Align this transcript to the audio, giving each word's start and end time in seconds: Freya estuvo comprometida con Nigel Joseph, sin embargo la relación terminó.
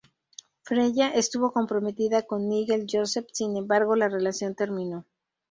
Freya 0.63 1.09
estuvo 1.09 1.53
comprometida 1.53 2.23
con 2.23 2.49
Nigel 2.49 2.87
Joseph, 2.89 3.27
sin 3.33 3.55
embargo 3.55 3.95
la 3.95 4.09
relación 4.09 4.55
terminó. 4.55 5.05